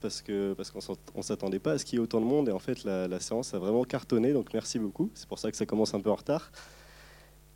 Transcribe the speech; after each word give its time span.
parce 0.00 0.22
que 0.22 0.54
parce 0.54 0.70
qu'on 0.70 1.22
s'attendait 1.22 1.58
pas 1.58 1.72
à 1.72 1.78
ce 1.78 1.84
qu'il 1.84 1.98
y 1.98 2.00
ait 2.00 2.02
autant 2.02 2.20
de 2.20 2.26
monde 2.26 2.48
et 2.48 2.52
en 2.52 2.58
fait 2.58 2.84
la, 2.84 3.20
séance 3.20 3.54
a 3.54 3.58
vraiment 3.58 3.84
cartonné 3.84 4.32
donc 4.32 4.52
merci 4.52 4.78
beaucoup. 4.78 5.10
C'est 5.14 5.28
pour 5.28 5.38
ça 5.38 5.50
que 5.50 5.56
ça 5.56 5.66
commence 5.66 5.94
un 5.94 6.00
peu 6.00 6.10
en 6.10 6.14
retard. 6.14 6.50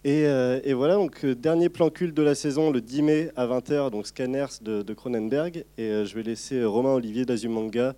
Et, 0.05 0.27
euh, 0.27 0.61
voilà 0.75 0.97
donc 0.97 1.25
euh, 1.25 1.35
dernier 1.35 1.71
plan 1.71 1.89
culte 1.89 2.15
de 2.15 2.23
la 2.23 2.35
saison 2.35 2.71
le 2.71 2.83
10 2.83 3.03
mai 3.03 3.31
à 3.37 3.47
20h 3.47 3.91
donc 3.91 4.07
Scanners 4.07 4.61
de, 4.61 4.93
Cronenberg 4.93 5.65
et 5.79 5.83
euh, 5.83 6.05
je 6.05 6.15
vais 6.15 6.23
laisser 6.23 6.63
Romain 6.63 6.93
Olivier 6.93 7.25
d'Azumanga 7.25 7.95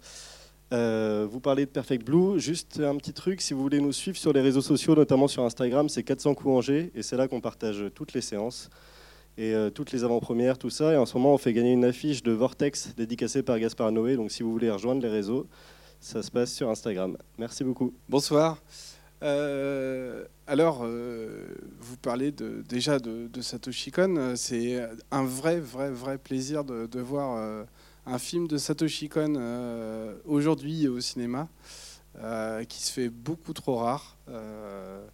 vous 0.71 1.41
parler 1.41 1.65
de 1.67 1.71
Perfect 1.71 2.05
Blue. 2.05 2.39
Juste 2.39 2.81
un 2.81 2.97
petit 2.97 3.13
truc, 3.13 3.41
si 3.41 3.55
vous 3.55 3.63
voulez 3.63 3.81
nous 3.81 3.93
suivre 3.93 4.17
sur 4.17 4.33
les 4.33 4.41
réseaux 4.41 4.63
sociaux, 4.63 4.95
notamment 4.95 5.29
sur 5.29 5.45
Instagram, 5.45 5.89
c'est 5.89 6.03
400 6.03 6.35
coups 6.35 6.71
et 6.71 7.03
c'est 7.03 7.17
là 7.17 7.29
qu'on 7.29 7.41
partage 7.41 7.85
toutes 7.95 8.13
les 8.15 8.21
séances 8.21 8.69
et 9.39 9.55
euh, 9.55 9.71
toutes 9.71 9.93
les 9.93 10.05
avant-premières, 10.05 10.59
tout 10.59 10.71
ça. 10.71 10.93
Et 10.93 10.97
en 10.97 11.07
ce 11.07 11.17
moment, 11.17 11.35
on 11.35 11.39
fait 11.39 11.53
gagner 11.53 11.73
une 11.73 11.85
affiche 11.85 12.23
de 12.23 12.33
Vortex 12.33 12.95
dédicacée 12.97 13.43
par 13.43 13.59
Gaspard 13.59 13.93
Noé. 13.93 14.17
Donc 14.17 14.31
si 14.31 14.43
vous 14.43 14.51
voulez 14.51 14.71
rejoindre 14.71 15.03
les 15.03 15.09
réseaux, 15.09 15.47
ça 16.01 16.23
se 16.23 16.31
passe 16.31 16.53
sur 16.53 16.71
Instagram. 16.71 17.17
Merci 17.39 17.65
beaucoup. 17.65 17.93
Bonsoir. 18.09 18.63
Euh, 19.23 20.25
alors, 20.47 20.83
euh, 20.85 21.47
vous 21.81 21.97
parlez 21.97 22.33
de, 22.33 22.63
déjà 22.69 22.99
de, 22.99 23.29
Satoshi 23.41 23.91
Kon. 23.91 24.35
C'est 24.37 24.81
un 25.11 25.25
vrai, 25.25 25.61
vrai, 25.61 25.91
vrai 25.91 26.19
plaisir 26.19 26.65
de, 26.65 26.87
de 26.87 27.01
voir 27.01 27.65
un 28.07 28.19
film 28.19 28.47
de 28.47 28.57
Satoshi 28.57 29.09
Kon 29.09 29.35
aujourd'hui 30.25 30.89
au 30.89 31.01
cinéma. 31.01 31.49
Euh, 32.23 32.65
qui 32.65 32.83
se 32.83 32.91
fait 32.91 33.11
beaucoup 33.11 33.53
trop 33.53 33.77
rare. 33.77 34.17
Euh, 34.29 35.07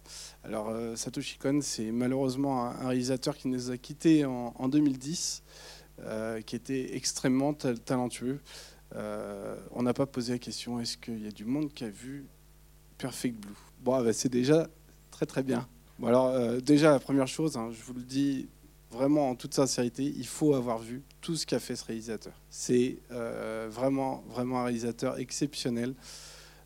alors 0.45 0.69
euh, 0.69 0.95
Satoshi 0.95 1.37
Kon, 1.37 1.59
c'est 1.61 1.91
malheureusement 1.91 2.63
un, 2.63 2.87
réalisateur 2.87 3.35
qui 3.35 3.49
nous 3.49 3.71
a 3.71 3.77
quittés 3.77 4.23
en, 4.23 4.69
2010, 4.69 5.43
qui 6.45 6.55
était 6.55 6.95
extrêmement 6.95 7.53
talentueux. 7.53 8.39
on 8.93 9.83
n'a 9.83 9.93
pas 9.93 10.05
posé 10.05 10.33
la 10.33 10.39
question 10.39 10.79
est-ce 10.79 10.97
qu'il 10.97 11.21
y 11.21 11.27
a 11.27 11.31
du 11.31 11.45
monde 11.45 11.73
qui 11.73 11.83
a 11.83 11.89
vu 11.89 12.25
Perfect 12.97 13.35
Blue? 13.37 13.55
Bon, 13.81 13.95
ah 13.95 14.03
bah, 14.03 14.13
c'est 14.13 14.31
déjà 14.31 14.69
très 15.11 15.25
très 15.25 15.43
bien. 15.43 15.67
Alors 16.01 16.61
déjà 16.61 16.91
la 16.91 16.99
première 16.99 17.27
chose, 17.27 17.57
hein, 17.57 17.69
je 17.73 17.83
vous 17.83 17.93
le 17.93 18.03
dis 18.03 18.47
vraiment 18.91 19.29
en 19.29 19.35
toute 19.35 19.53
sincérité, 19.53 20.03
il 20.03 20.27
faut 20.27 20.53
avoir 20.53 20.77
vu 20.77 21.03
tout 21.19 21.35
ce 21.35 21.45
qu'a 21.45 21.59
fait 21.59 21.75
ce 21.75 21.83
réalisateur. 21.83 22.33
C'est 22.49 22.99
vraiment 23.09 24.23
vraiment 24.29 24.61
un 24.61 24.63
réalisateur 24.63 25.19
exceptionnel. 25.19 25.95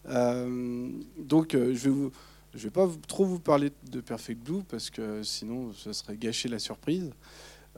Euh, 0.09 0.89
donc, 1.17 1.55
euh, 1.55 1.73
je 1.73 1.89
vais 1.89 2.09
vais 2.53 2.69
pas 2.69 2.88
trop 3.08 3.25
vous 3.25 3.39
parler 3.39 3.72
de 3.91 4.02
Perfect 4.02 4.41
Blue 4.41 4.64
parce 4.67 4.89
que 4.89 5.22
sinon, 5.23 5.72
ce 5.73 5.94
serait 5.94 6.17
gâcher 6.17 6.49
la 6.49 6.59
surprise. 6.59 7.11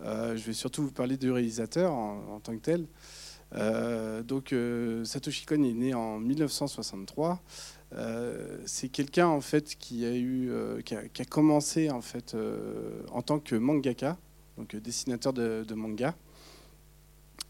Euh, 0.02 0.38
je 0.38 0.44
vais 0.46 0.54
surtout 0.54 0.84
vous 0.84 0.92
parler 0.92 1.18
du 1.18 1.32
réalisateur 1.32 1.92
en, 1.92 2.40
tant 2.40 2.56
que 2.56 2.62
tel. 2.62 2.86
donc, 4.26 4.56
Satoshi 5.04 5.46
Kon 5.46 5.64
est 5.64 5.74
né 5.74 5.94
en 5.94 6.20
1963. 6.20 7.42
c'est 8.66 8.90
quelqu'un 8.90 9.28
en 9.28 9.42
fait 9.42 9.76
qui 9.76 10.06
a 10.06 10.16
eu, 10.16 10.52
qui 10.86 10.96
a, 10.96 11.26
commencé 11.26 11.90
en 11.90 12.02
fait 12.02 12.38
en 13.12 13.22
tant 13.22 13.40
que 13.40 13.56
mangaka, 13.56 14.18
donc 14.58 14.76
dessinateur 14.78 15.34
de, 15.34 15.66
de 15.68 15.74
manga 15.74 16.16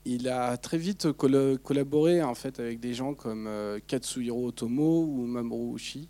il 0.06 0.30
a 0.30 0.58
très 0.58 0.78
vite 0.78 1.12
collaboré 1.12 2.24
en 2.24 2.36
fait 2.36 2.60
avec 2.60 2.80
des 2.80 2.94
gens 2.94 3.14
comme 3.14 3.48
euh, 3.48 3.80
Katsuhiro 3.86 4.48
Otomo 4.48 5.04
ou 5.04 5.26
Mamoru 5.26 5.74
Oshii. 5.74 6.10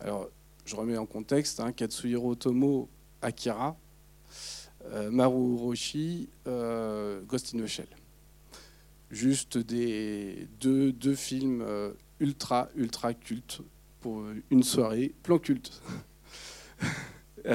Alors, 0.00 0.28
je 0.64 0.74
remets 0.76 0.96
en 0.96 1.06
contexte 1.06 1.60
hein, 1.60 1.72
Katsuhiro 1.72 2.32
Otomo, 2.32 2.88
Akira, 3.22 3.76
euh, 4.86 5.10
Mamoru 5.10 5.68
Oshii, 5.70 6.28
euh, 6.46 7.20
Ghost 7.22 7.54
in 7.54 7.60
the 7.62 7.66
Shell. 7.66 7.88
Juste 9.10 9.58
des 9.58 10.48
deux, 10.60 10.92
deux 10.92 11.16
films 11.16 11.64
ultra 12.20 12.68
ultra 12.76 13.12
cultes 13.12 13.60
pour 14.00 14.22
une 14.50 14.62
soirée, 14.62 15.12
plan 15.22 15.38
culte. 15.38 15.82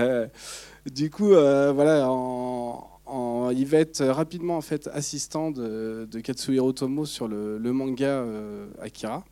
du 0.85 1.09
coup, 1.09 1.29
voilà, 1.29 2.09
en, 2.09 2.94
il 3.51 3.65
va 3.65 3.79
être 3.79 4.03
rapidement 4.05 4.57
en 4.57 4.61
fait 4.61 4.87
assistant 4.93 5.51
de, 5.51 6.07
Katsuhiro 6.23 6.71
Tomo 6.73 7.05
sur 7.05 7.27
le, 7.27 7.59
manga 7.71 8.07
euh, 8.07 8.67
Akira. 8.81 9.25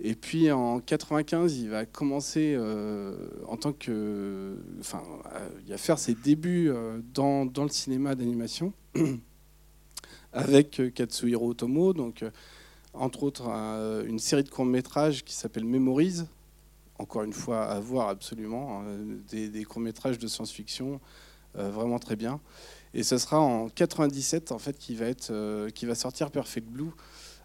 Et 0.00 0.14
puis 0.14 0.50
en 0.50 0.80
95, 0.80 1.56
il 1.58 1.70
va 1.70 1.86
commencer 1.86 2.54
euh, 2.56 3.16
en 3.46 3.56
tant 3.56 3.72
que, 3.72 4.56
enfin, 4.80 5.02
va 5.68 5.78
faire 5.78 5.98
ses 5.98 6.14
débuts 6.14 6.68
euh, 6.68 7.00
dans, 7.14 7.44
le 7.44 7.68
cinéma 7.68 8.14
d'animation 8.14 8.72
avec 10.32 10.82
Katsuhiro 10.94 11.54
Tomo, 11.54 11.92
donc 11.92 12.24
entre 12.92 13.22
autres 13.22 13.48
une 13.48 14.18
série 14.18 14.42
de 14.42 14.50
courts 14.50 14.66
métrages 14.66 15.24
qui 15.24 15.34
s'appelle 15.34 15.64
Memories. 15.64 16.22
Encore 16.98 17.22
une 17.22 17.32
fois, 17.32 17.64
à 17.64 17.80
voir 17.80 18.08
absolument 18.08 18.80
hein, 18.80 18.84
des, 19.28 19.48
des 19.48 19.64
courts 19.64 19.82
métrages 19.82 20.18
de 20.18 20.26
science-fiction 20.26 21.00
vraiment 21.54 22.00
très 22.00 22.16
bien. 22.16 22.40
Et 22.94 23.02
ce 23.02 23.18
sera 23.18 23.40
en 23.40 23.68
97 23.68 24.52
en 24.52 24.58
fait 24.58 24.78
qui 24.78 24.94
va 24.94 25.06
être 25.06 25.30
euh, 25.30 25.68
qui 25.70 25.84
va 25.84 25.96
sortir 25.96 26.30
Perfect 26.30 26.68
Blue. 26.68 26.92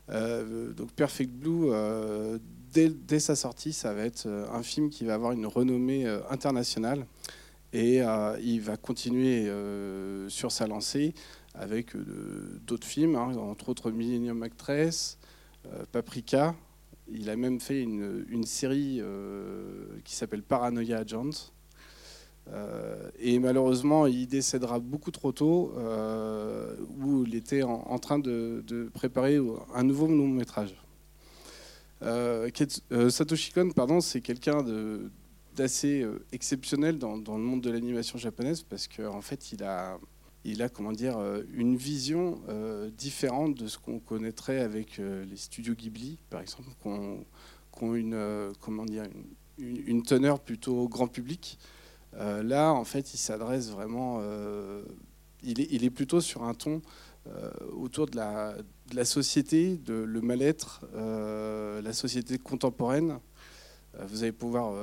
Euh, 0.09 0.71
donc 0.73 0.91
Perfect 0.91 1.31
Blue, 1.31 1.71
euh, 1.71 2.37
dès, 2.71 3.19
sa 3.19 3.35
sortie, 3.35 3.73
ça 3.73 3.93
va 3.93 4.03
être 4.03 4.27
un 4.27 4.61
film 4.61 4.89
qui 4.89 5.05
va 5.05 5.15
avoir 5.15 5.31
une 5.31 5.47
renommée 5.47 6.05
internationale 6.29 7.05
et 7.73 8.01
il 8.41 8.61
va 8.61 8.77
continuer 8.77 9.51
sur 10.27 10.51
sa 10.51 10.67
lancée 10.67 11.13
avec 11.55 11.95
d'autres 12.65 12.87
films, 12.87 13.15
hein, 13.15 13.35
entre 13.37 13.69
autres 13.69 13.91
Millennium 13.91 14.41
Actress, 14.43 15.17
Paprika. 15.91 16.55
Il 17.11 17.29
a 17.29 17.35
même 17.35 17.59
fait 17.59 17.81
une, 17.81 18.25
une 18.29 18.45
série 18.45 19.01
qui 20.03 20.15
s'appelle 20.15 20.43
Paranoia 20.43 20.99
Agent. 20.99 21.51
Euh, 22.51 23.09
et 23.19 23.39
malheureusement, 23.39 24.07
il 24.07 24.27
décédera 24.27 24.79
beaucoup 24.79 25.11
trop 25.11 25.31
tôt, 25.31 25.73
euh, 25.77 26.75
où 26.97 27.23
il 27.25 27.35
était 27.35 27.63
en, 27.63 27.99
train 27.99 28.19
de, 28.19 28.89
préparer 28.93 29.39
un 29.73 29.83
nouveau 29.83 30.07
long 30.07 30.27
métrage. 30.27 30.75
Euh, 32.01 32.49
Satoshi 33.09 33.51
Kon, 33.51 33.71
pardon, 33.71 34.01
c'est 34.01 34.21
quelqu'un 34.21 34.63
d'assez 35.55 36.05
exceptionnel 36.31 36.97
dans, 36.97 37.15
le 37.15 37.43
monde 37.43 37.61
de 37.61 37.69
l'animation 37.69 38.17
japonaise 38.17 38.63
parce 38.63 38.87
qu'en 38.87 39.21
fait, 39.21 39.51
il 39.51 39.63
a, 39.63 39.99
il 40.45 40.61
a 40.61 40.69
comment 40.69 40.93
dire, 40.93 41.17
une 41.53 41.75
vision 41.75 42.41
différente 42.97 43.55
de 43.55 43.67
ce 43.67 43.77
qu'on 43.77 43.99
connaîtrait 43.99 44.59
avec 44.59 44.97
les 44.97 45.37
studios 45.37 45.75
Ghibli, 45.75 46.17
par 46.29 46.41
exemple, 46.41 46.69
qui 46.81 46.87
ont, 47.83 47.95
une, 47.95 48.53
dire, 48.87 49.03
une 49.59 50.03
teneur 50.03 50.39
plutôt 50.39 50.87
grand 50.87 51.07
public. 51.07 51.59
Euh, 52.15 52.43
là, 52.43 52.73
en 52.73 52.83
fait, 52.83 53.13
il 53.13 53.17
s'adresse 53.17 53.69
vraiment. 53.69 54.19
Euh, 54.21 54.83
il, 55.43 55.83
est, 55.85 55.89
plutôt 55.89 56.19
sur 56.19 56.43
un 56.43 56.53
ton 56.53 56.81
euh, 57.27 57.49
autour 57.71 58.07
de 58.07 58.17
la, 58.17 59.05
société, 59.05 59.77
de 59.77 59.93
le 59.93 60.21
mal-être, 60.21 60.85
la 60.95 61.93
société 61.93 62.37
contemporaine. 62.37 63.19
Vous 64.07 64.23
allez 64.23 64.33
pouvoir 64.33 64.73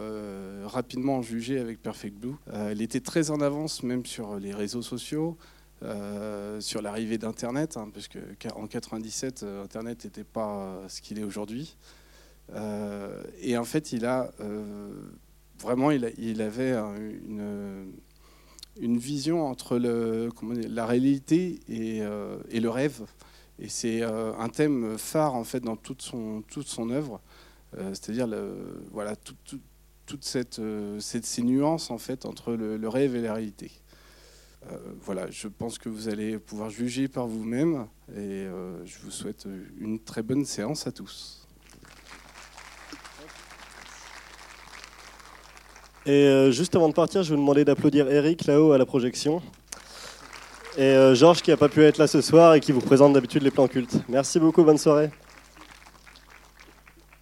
rapidement 0.65 1.21
juger 1.21 1.59
avec 1.59 1.83
Perfect 1.83 2.17
Blue. 2.17 2.35
elle 2.53 2.81
était 2.81 3.01
très 3.01 3.31
en 3.31 3.41
avance, 3.41 3.83
même 3.83 4.07
sur 4.07 4.39
les 4.39 4.55
réseaux 4.55 4.81
sociaux. 4.81 5.37
sur 6.61 6.81
l'arrivée 6.81 7.19
d'Internet, 7.19 7.77
hein, 7.77 7.91
parce 7.93 8.09
qu'en 8.09 8.67
97, 8.67 9.45
Internet 9.63 10.05
n'était 10.05 10.25
pas 10.25 10.81
ce 10.89 11.03
qu'il 11.03 11.19
est 11.19 11.25
aujourd'hui. 11.25 11.77
et 13.43 13.59
en 13.59 13.65
fait, 13.65 13.93
il 13.93 14.07
a 14.07 14.31
vraiment, 15.61 15.91
il, 15.91 16.43
avait 16.43 16.75
une, 18.77 18.99
vision 18.99 19.47
entre 19.47 19.79
le, 19.79 20.31
la 20.69 20.87
réalité 20.87 21.61
euh, 21.71 22.39
et, 22.51 22.61
le 22.61 22.71
rêve. 22.71 23.03
Et 23.59 23.69
c'est 23.69 24.03
euh, 24.03 24.35
un 24.39 24.49
thème 24.49 24.99
phare 24.99 25.35
en 25.35 25.45
fait 25.45 25.61
dans 25.61 25.77
toute 25.77 26.03
son, 26.03 26.91
œuvre, 26.91 27.21
euh, 27.77 27.91
c'est-à-dire 27.91 28.29
voilà, 28.93 29.17
toutes 29.17 30.25
cette, 30.25 30.61
ces 31.01 31.43
nuances 31.43 31.91
en 31.91 31.99
fait 31.99 32.27
entre 32.27 32.53
le, 32.53 32.89
rêve 32.89 33.17
et 33.17 33.23
la 33.23 33.35
réalité. 33.35 33.71
voilà, 35.01 35.31
je 35.31 35.49
pense 35.49 35.79
que 35.79 35.89
vous 35.89 36.09
allez 36.09 36.39
pouvoir 36.39 36.71
juger 36.71 37.09
par 37.09 37.27
vous-même 37.27 37.87
et 38.15 38.47
je 38.85 38.99
vous 39.03 39.11
souhaite 39.11 39.47
une 39.79 39.99
très 40.01 40.23
bonne 40.23 40.45
séance 40.45 40.87
à 40.87 40.93
tous. 40.93 41.46
Et 46.07 46.11
euh, 46.13 46.53
juste 46.53 46.77
avant 46.77 46.89
de 46.89 46.95
partir, 46.95 47.25
je 47.25 47.31
vais 47.31 47.35
vous 47.35 47.41
demander 47.43 47.65
d'applaudir 47.65 48.09
Eric 48.09 48.47
là-haut 48.47 48.71
à 48.71 48.79
la 48.79 48.87
projection. 48.87 49.43
Et 50.79 50.83
euh, 50.83 51.17
Georges 51.17 51.43
qui 51.43 51.51
n'a 51.51 51.57
pas 51.57 51.69
pu 51.69 51.83
être 51.83 51.99
là 51.99 52.07
ce 52.07 52.21
soir 52.21 52.55
et 52.55 52.61
qui 52.61 52.71
vous 52.71 52.81
présente 52.81 53.13
d'habitude 53.13 53.43
les 53.43 53.51
plans 53.51 53.67
cultes. 53.67 53.97
Merci 54.09 54.39
beaucoup, 54.39 54.63
bonne 54.63 54.79
soirée. 54.79 55.11